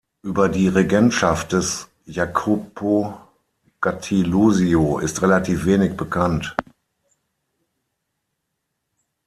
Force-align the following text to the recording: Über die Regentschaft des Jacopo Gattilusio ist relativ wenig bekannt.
Über 0.23 0.49
die 0.49 0.67
Regentschaft 0.67 1.51
des 1.51 1.87
Jacopo 2.07 3.19
Gattilusio 3.81 4.97
ist 4.97 5.21
relativ 5.21 5.63
wenig 5.67 5.95
bekannt. 5.95 6.55